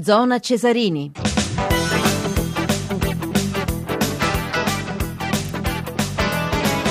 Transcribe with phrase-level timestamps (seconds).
[0.00, 1.10] Zona Cesarini.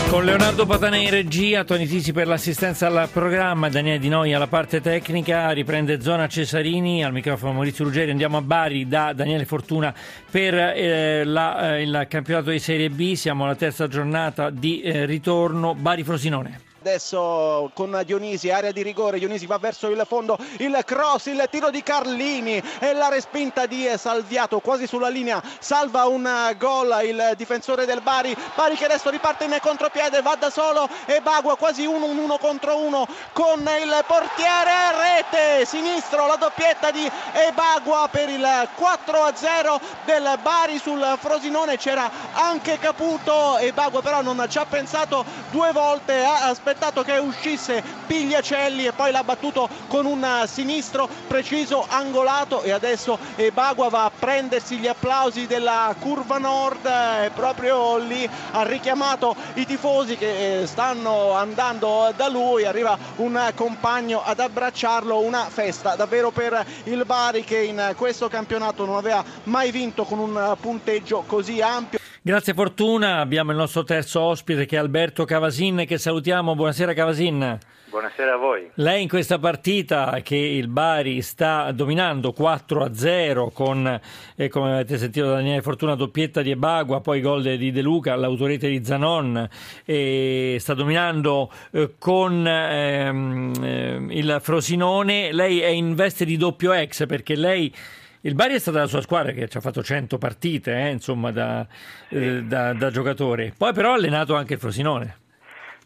[0.09, 4.47] Con Leonardo Patanè in regia, Toni Tisi per l'assistenza al programma, Daniele Di Noi alla
[4.47, 9.93] parte tecnica, riprende Zona Cesarini, al microfono Maurizio Ruggeri, andiamo a Bari da Daniele Fortuna
[10.29, 15.05] per eh, la, eh, il campionato di Serie B, siamo alla terza giornata di eh,
[15.05, 16.66] ritorno, Bari-Frosinone.
[16.87, 21.69] Adesso con Dionisi, area di rigore, Dionisi va verso il fondo, il cross, il tiro
[21.69, 27.85] di Carlini e la respinta di Salviato quasi sulla linea, salva un gol il difensore
[27.85, 32.05] del Bari, Bari che adesso riparte in contropiede, va da solo e Bagua quasi uno,
[32.05, 38.47] un uno contro uno con il portiere, rete sinistro, la doppietta di Ebagua per il
[38.79, 45.73] 4-0 del Bari sul Frosinone, c'era anche Caputo, Ebagua però non ci ha pensato due
[45.73, 51.83] volte, ha aspettato aspettato che uscisse Pigliacelli e poi l'ha battuto con un sinistro preciso
[51.89, 53.17] angolato e adesso
[53.51, 59.65] Bagua va a prendersi gli applausi della curva nord e proprio lì ha richiamato i
[59.65, 66.29] tifosi che eh, stanno andando da lui arriva un compagno ad abbracciarlo una festa davvero
[66.29, 71.59] per il Bari che in questo campionato non aveva mai vinto con un punteggio così
[71.59, 71.97] ampio
[72.27, 77.57] Grazie Fortuna, abbiamo il nostro terzo ospite che è Alberto Cavasin che salutiamo, buonasera Cavasin.
[77.85, 78.69] Buonasera a voi.
[78.73, 84.01] Lei in questa partita che il Bari sta dominando 4-0 con,
[84.35, 88.13] eh, come avete sentito da Daniele Fortuna, doppietta di Ebagua, poi gol di De Luca,
[88.17, 89.47] l'autorete di Zanon,
[89.85, 95.31] e sta dominando eh, con ehm, eh, il Frosinone.
[95.31, 97.73] Lei è in veste di doppio ex perché lei
[98.21, 101.31] il Bari è stata la sua squadra che ci ha fatto 100 partite, eh, insomma,
[101.31, 101.65] da,
[102.09, 103.53] eh, da, da, giocatore.
[103.57, 105.17] Poi però ha allenato anche il Frosinone.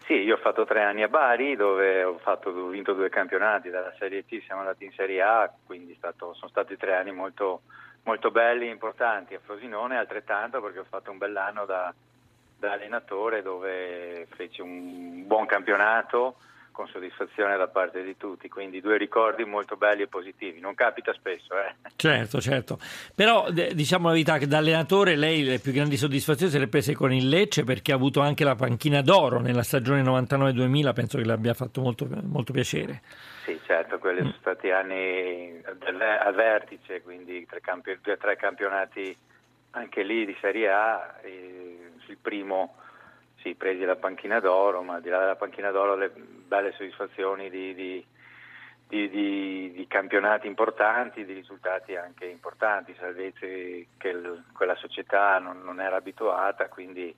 [0.06, 3.70] Sì, io ho fatto tre anni a Bari dove ho, fatto, ho vinto due campionati,
[3.70, 7.62] dalla Serie T siamo andati in Serie A, quindi stato, sono stati tre anni molto,
[8.04, 9.34] molto belli e importanti.
[9.34, 11.94] A Frosinone altrettanto perché ho fatto un bell'anno da,
[12.58, 16.36] da allenatore dove feci un buon campionato
[16.72, 21.14] con soddisfazione da parte di tutti, quindi due ricordi molto belli e positivi, non capita
[21.14, 21.54] spesso.
[21.58, 21.74] Eh.
[21.96, 22.80] Certo, certo,
[23.16, 26.94] però diciamo la verità che da allenatore lei le più grandi soddisfazioni se le prese
[26.94, 31.26] con il Lecce perché ha avuto anche la panchina d'oro nella stagione 99-2000, penso che
[31.26, 33.02] le abbia fatto molto, molto piacere.
[33.46, 34.26] Sì, certo, quelli mm.
[34.26, 39.16] sono stati anni a vertice, quindi tre, campi- due o tre campionati
[39.72, 42.76] anche lì di Serie A, il primo
[43.42, 47.50] sì, presi la panchina d'oro, ma al di là della panchina d'oro le belle soddisfazioni
[47.50, 48.06] di, di,
[48.88, 55.80] di, di campionati importanti, di risultati anche importanti, salvezze che il, quella società non, non
[55.82, 57.14] era abituata, quindi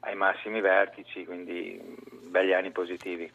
[0.00, 1.80] ai massimi vertici, quindi
[2.28, 3.30] belli anni positivi.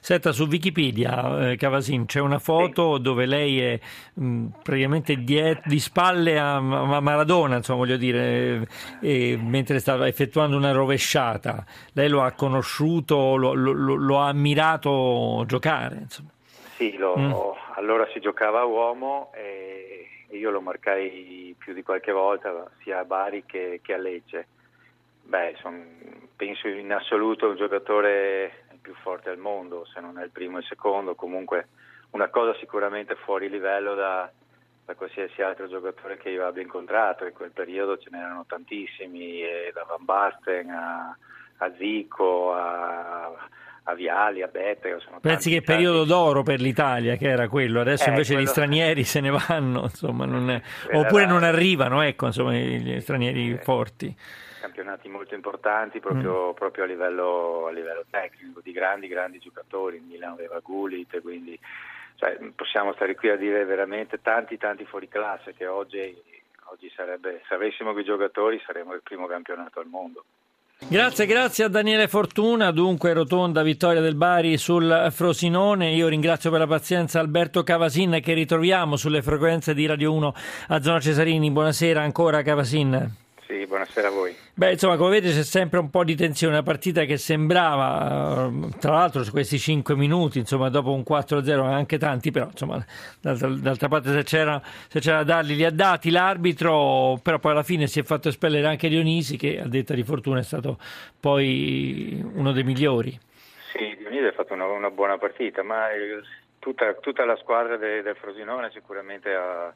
[0.00, 3.02] Senta, su Wikipedia, eh, Cavasin, c'è una foto sì.
[3.02, 3.80] dove lei è
[4.14, 8.66] mh, praticamente diet- di spalle a, a, Maradona, insomma, voglio dire,
[9.02, 11.64] eh, mentre stava effettuando una rovesciata.
[11.92, 16.30] Lei lo ha conosciuto, lo, lo, lo ha ammirato giocare, insomma.
[16.76, 17.32] Sì, lo, mm.
[17.74, 23.04] allora si giocava a uomo e io lo marcai più di qualche volta, sia a
[23.04, 24.46] Bari che, che a Lecce
[25.28, 25.84] Beh, son,
[26.38, 30.60] penso in assoluto un giocatore più forte al mondo, se non è il primo e
[30.60, 31.66] il secondo, comunque
[32.10, 34.30] una cosa sicuramente fuori livello da,
[34.84, 39.40] da qualsiasi altro giocatore che io abbia incontrato, in quel periodo ce n'erano tantissimi,
[39.74, 41.16] da Van Basten a,
[41.56, 43.32] a Zico, a,
[43.82, 44.96] a Viali, a Bette.
[45.20, 48.46] Pensi che periodo d'oro per l'Italia che era quello, adesso eh, invece quello...
[48.46, 50.62] gli stranieri se ne vanno, insomma, non è...
[50.92, 53.58] oppure non arrivano, ecco, insomma, gli stranieri eh.
[53.58, 54.16] forti
[54.78, 56.54] campionati molto importanti proprio, mm.
[56.54, 59.96] proprio a, livello, a, livello, tecnico, di grandi, grandi giocatori.
[59.96, 61.58] Il Milan aveva Gullit, quindi
[62.16, 66.16] cioè, possiamo stare qui a dire veramente tanti, tanti fuori classe che oggi,
[66.70, 70.24] oggi sarebbe, se avessimo quei giocatori saremmo il primo campionato al mondo.
[70.80, 72.70] Grazie, grazie a Daniele Fortuna.
[72.70, 75.90] Dunque, rotonda vittoria del Bari sul Frosinone.
[75.90, 80.34] Io ringrazio per la pazienza Alberto Cavasin che ritroviamo sulle frequenze di Radio 1
[80.68, 81.50] a Zona Cesarini.
[81.50, 83.26] Buonasera ancora Cavasin.
[83.44, 84.36] Sì, buonasera a voi.
[84.58, 88.50] Beh, insomma, come vedete c'è sempre un po' di tensione, una partita che sembrava,
[88.80, 92.84] tra l'altro su questi 5 minuti, insomma, dopo un 4-0 anche tanti, però insomma,
[93.20, 97.52] d'altra, d'altra parte se c'era, se c'era da darli li ha dati l'arbitro, però poi
[97.52, 100.76] alla fine si è fatto espellere anche Dionisi che a detta di fortuna è stato
[101.20, 103.16] poi uno dei migliori.
[103.70, 106.20] Sì, Dionisi ha fatto una, una buona partita, ma il,
[106.58, 109.72] tutta, tutta, la squadra de, del Frosinone sicuramente ha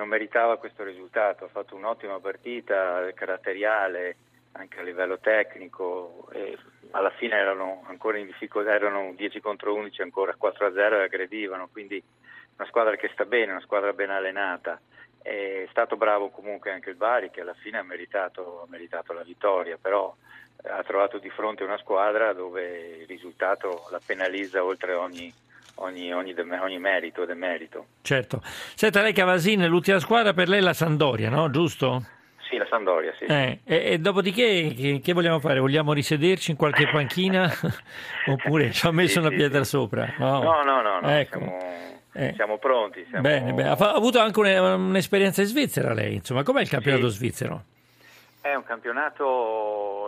[0.00, 4.16] non meritava questo risultato, ha fatto un'ottima partita caratteriale
[4.52, 6.28] anche a livello tecnico
[6.92, 11.02] alla fine erano ancora in difficoltà, erano 10 contro 11 ancora 4 a 0 e
[11.02, 12.02] aggredivano, quindi
[12.56, 14.80] una squadra che sta bene, una squadra ben allenata.
[15.22, 19.22] È stato bravo comunque anche il Bari che alla fine ha meritato, ha meritato la
[19.22, 20.14] vittoria, però
[20.62, 25.32] eh, ha trovato di fronte una squadra dove il risultato la penalizza oltre ogni,
[25.80, 27.86] ogni, ogni, ogni merito demerito.
[28.02, 28.40] Certo.
[28.42, 31.50] Senta, lei Cavasin, l'ultima squadra per lei è la Sandoria, no?
[31.50, 32.02] Giusto?
[32.48, 33.24] Sì, la Sandoria, sì.
[33.24, 35.60] Eh, e, e, dopodiché che, che, vogliamo fare?
[35.60, 37.48] Vogliamo risederci in qualche panchina
[38.26, 39.70] oppure ci ha messo sì, una pietra sì.
[39.70, 40.14] sopra?
[40.18, 41.38] No, no, no, no, no ecco.
[41.38, 41.58] siamo,
[42.12, 42.32] eh.
[42.34, 43.04] siamo, pronti.
[43.08, 43.22] Siamo...
[43.22, 43.68] Bene, bene.
[43.68, 47.16] Ha, ha, avuto anche un'esperienza in Svizzera lei, insomma, com'è il campionato sì.
[47.18, 47.64] svizzero?
[48.40, 49.24] È un campionato,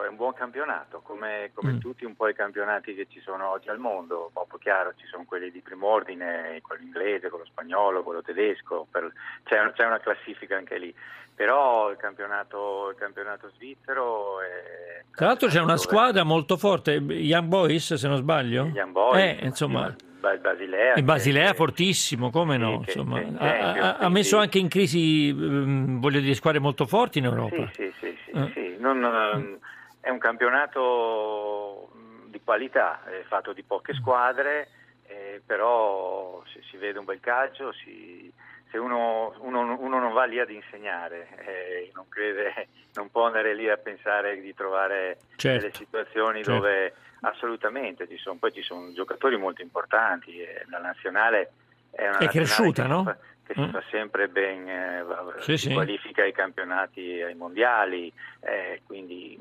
[0.04, 1.78] è un buon campionato, come, come mm.
[1.78, 4.30] tutti un po' i campionati che ci sono oggi al mondo.
[4.32, 9.12] Proprio chiaro, ci sono quelli di primo ordine, quello inglese, quello spagnolo, quello tedesco, per,
[9.44, 10.94] c'è, c'è, una classifica anche lì.
[11.34, 15.04] Però il campionato, il campionato svizzero è...
[15.14, 18.66] Tra l'altro c'è una squadra molto forte, Young Boys se non sbaglio.
[18.66, 19.94] Young Boys, eh, insomma...
[20.30, 20.94] Il Basilea.
[20.94, 22.80] Il Basilea che, fortissimo, come no?
[22.80, 27.24] Che, insomma, che, ha, ha, messo anche in crisi, voglio dire, squadre molto forti in
[27.24, 27.68] Europa.
[27.72, 28.18] Sì, sì, sì.
[28.24, 28.50] sì, eh.
[28.54, 28.76] sì.
[28.78, 29.54] Non, mm.
[30.02, 31.90] È un campionato
[32.26, 34.68] di qualità, è fatto di poche squadre,
[35.06, 38.32] eh, però si, si, vede un bel calcio, si,
[38.68, 43.54] se uno, uno, uno, non va lì ad insegnare, eh, non, crede, non può andare
[43.54, 45.60] lì a pensare di trovare certo.
[45.60, 46.52] delle situazioni certo.
[46.58, 51.52] dove assolutamente ci sono, poi ci sono giocatori molto importanti, eh, la nazionale
[51.92, 52.98] è una è cresciuta, che no?
[52.98, 53.64] Si fa, che mm.
[53.64, 55.04] si fa sempre ben, eh,
[55.38, 55.74] sì, si sì.
[55.74, 59.38] qualifica ai campionati, ai mondiali, eh, quindi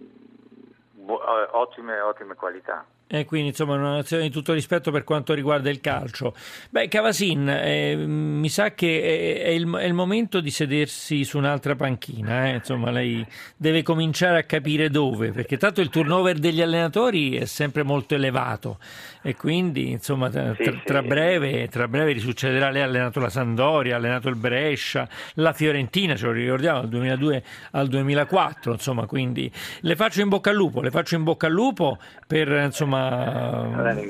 [1.07, 2.85] ottime, ottime qualità.
[3.13, 6.33] E quindi insomma una nazione di tutto rispetto per quanto riguarda il calcio.
[6.69, 11.37] Beh, Cavasin, eh, mi sa che è, è, il, è, il, momento di sedersi su
[11.37, 12.55] un'altra panchina, eh?
[12.55, 13.25] insomma lei
[13.57, 18.79] deve cominciare a capire dove, perché tanto il turnover degli allenatori è sempre molto elevato
[19.21, 20.55] e quindi insomma tra,
[20.85, 25.51] tra, breve, tra breve risuccederà, lei ha allenato la Sandoria, ha allenato il Brescia, la
[25.51, 30.55] Fiorentina, ce lo ricordiamo, dal 2002 al 2004, insomma quindi le faccio in bocca al
[30.55, 33.00] lupo, le faccio in bocca al lupo per insomma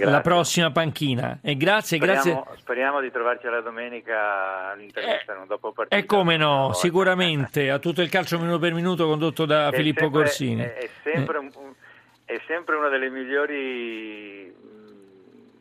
[0.06, 1.40] la prossima panchina.
[1.42, 2.58] E grazie, speriamo, grazie.
[2.58, 5.96] Speriamo di trovarci alla domenica all'intervista, eh, dopo partita.
[5.96, 10.02] E come no, sicuramente, a tutto il calcio minuto per minuto condotto da è Filippo
[10.02, 10.62] sempre, Corsini.
[10.62, 12.34] È, è, sempre, eh.
[12.34, 14.60] è sempre una delle migliori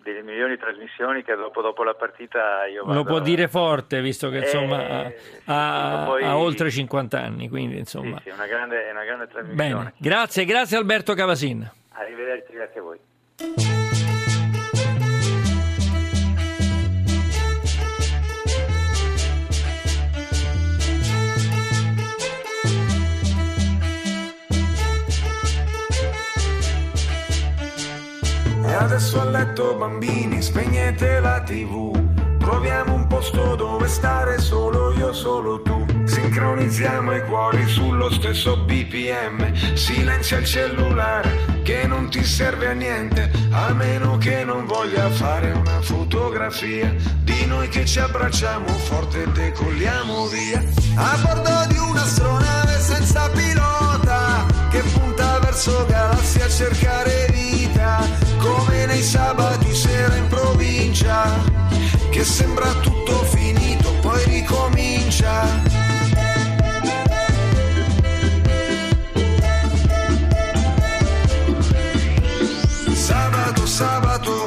[0.02, 2.98] delle migliori trasmissioni che dopo, dopo la partita io vado...
[2.98, 6.22] Lo può dire forte, visto che insomma eh, ha, poi...
[6.24, 8.16] ha, oltre 50 anni, quindi insomma...
[8.18, 9.74] Sì, sì, una grande, una grande trasmissione.
[9.74, 11.70] Bene, grazie, grazie Alberto Cavasin.
[11.90, 12.98] Arrivederci, grazie a voi.
[29.00, 32.38] Adesso a letto bambini, spegnete la tv.
[32.38, 35.89] Troviamo un posto dove stare solo io, solo tu.
[36.30, 39.52] Sincronizziamo i cuori sullo stesso BPM.
[39.74, 45.50] Silenzia il cellulare che non ti serve a niente, a meno che non voglia fare
[45.50, 46.94] una fotografia
[47.24, 50.62] di noi che ci abbracciamo forte e decolliamo via.
[50.94, 58.06] A bordo di un'astronave senza pilota che punta verso galassie a cercare vita,
[58.38, 61.26] come nei sabati sera in provincia,
[62.08, 65.79] che sembra tutto finito, poi ricomincia.
[73.80, 74.46] Sabato,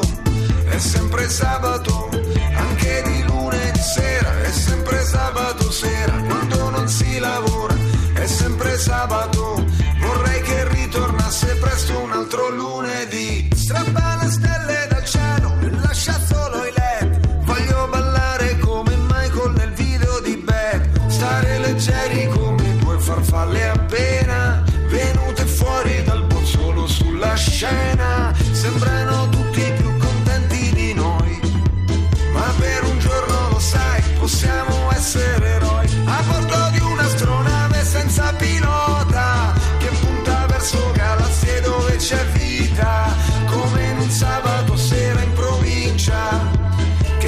[0.69, 2.07] è sempre sabato,
[2.53, 7.75] anche di lunedì sera, è sempre sabato sera, quando non si lavora,
[8.13, 9.65] è sempre sabato,
[10.01, 13.49] vorrei che ritornasse presto un altro lunedì.
[13.55, 19.73] Strappa le stelle dal cielo e lascia solo i led, voglio ballare come Michael nel
[19.73, 24.22] video di Bad, stare leggeri come due farfalle appena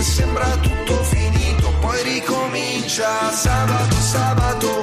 [0.06, 4.82] sembra tutto finito poi ricomincia sabato sabato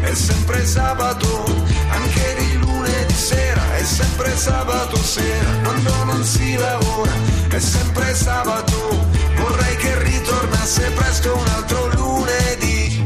[0.00, 1.44] è sempre sabato
[1.90, 7.12] anche di lunedì sera è sempre sabato sera quando non si lavora
[7.48, 12.17] è sempre sabato vorrei che ritornasse presto un altro lunedì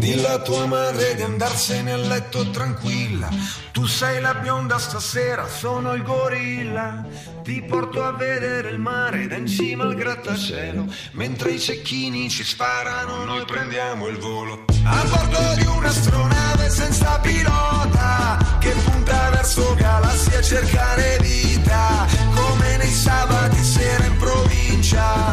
[0.03, 3.29] Dillo a tua madre di andarsene a letto tranquilla.
[3.71, 7.07] Tu sei la bionda stasera, sono il gorilla.
[7.45, 10.93] Ti porto a vedere il mare da in cima al grattacielo.
[11.13, 14.65] Mentre i cecchini ci sparano, noi prendiamo il volo.
[14.83, 22.09] A bordo di un'astronave senza pilota che punta verso galassie a cercare vita.
[22.35, 25.33] Come nei sabati sera in provincia,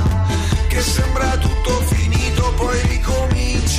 [0.67, 3.78] che sembra tutto finito, poi ricomincia.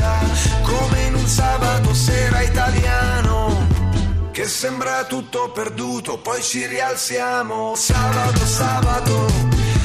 [4.61, 7.75] Sembra tutto perduto, poi ci rialziamo.
[7.77, 9.27] Sabato, sabato,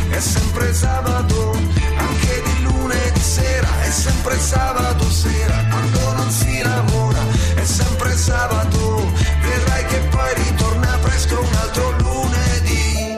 [0.10, 1.51] è sempre sabato,
[1.96, 7.22] anche di lunedì sera, è sempre sabato sera, quando non si lavora,
[7.55, 13.17] è sempre sabato, vedrai che poi ritorna presto un altro lunedì.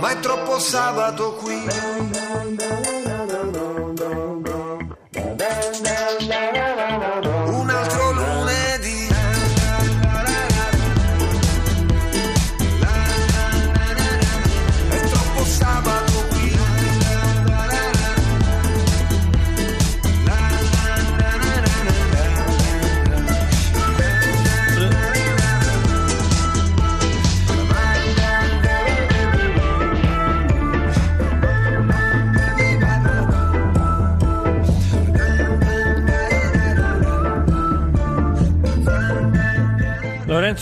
[0.00, 2.83] Ma è troppo sabato qui.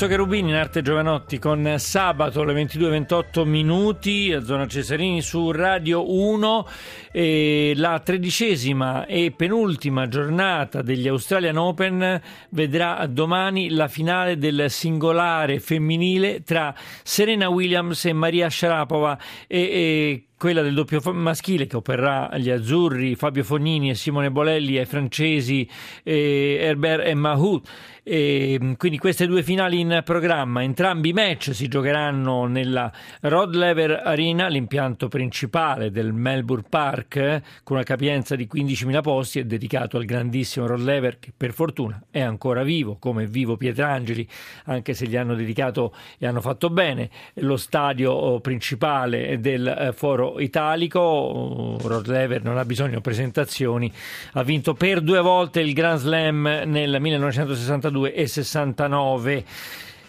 [0.03, 6.13] Lorenzo Cherubini in arte Giovanotti con sabato alle 22.28 minuti a zona Cesarini su Radio
[6.13, 6.67] 1
[7.13, 15.61] e la tredicesima e penultima giornata degli Australian Open vedrà domani la finale del singolare
[15.61, 19.17] femminile tra Serena Williams e Maria Sharapova.
[19.47, 24.77] E, e quella del doppio maschile che opererà agli azzurri Fabio Fognini e Simone Bolelli
[24.77, 25.69] ai francesi
[26.03, 27.69] eh, Herbert e Mahut.
[28.05, 34.03] E quindi queste due finali in programma, entrambi i match si giocheranno nella Rod Lever
[34.05, 40.05] Arena, l'impianto principale del Melbourne Park, con una capienza di 15.000 posti, è dedicato al
[40.05, 44.29] grandissimo Rod Lever che per fortuna è ancora vivo, come vivo Pietrangeli,
[44.65, 51.77] anche se gli hanno dedicato e hanno fatto bene lo stadio principale del Foro Italico.
[51.81, 53.93] Rod Lever non ha bisogno di presentazioni,
[54.33, 59.45] ha vinto per due volte il Grand Slam nel 1962 e 69.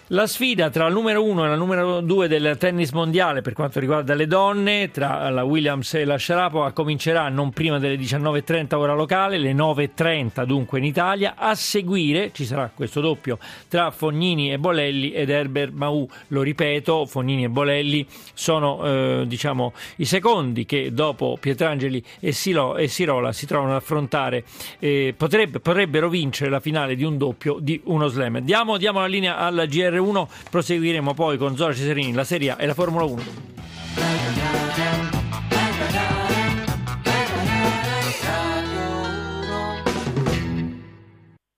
[0.08, 3.80] La sfida tra il numero 1 e la numero 2 del tennis mondiale per quanto
[3.80, 8.96] riguarda le donne, tra la Williams e la Sharapova, comincerà non prima delle 19.30 ora
[8.96, 11.36] locale, le 9.30 dunque in Italia.
[11.38, 16.06] A seguire ci sarà questo doppio tra Fognini e Bolelli ed Herbert Mau.
[16.28, 22.76] Lo ripeto, Fognini e Bolelli sono eh, diciamo i secondi che dopo Pietrangeli e, Silo,
[22.76, 24.44] e Sirola si trovano ad affrontare,
[24.80, 28.40] eh, potrebbe, potrebbero vincere la finale di un doppio di uno slam.
[28.40, 32.66] Diamo, diamo la linea al GR1, proseguiremo poi con Zora Cesarini, la Serie A e
[32.66, 35.13] la Formula 1.